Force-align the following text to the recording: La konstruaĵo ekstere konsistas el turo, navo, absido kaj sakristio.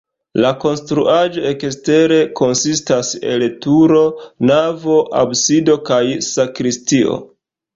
La 0.43 0.49
konstruaĵo 0.61 1.43
ekstere 1.49 2.17
konsistas 2.39 3.11
el 3.33 3.45
turo, 3.67 4.01
navo, 4.53 4.99
absido 5.21 5.77
kaj 5.91 6.03
sakristio. 6.31 7.21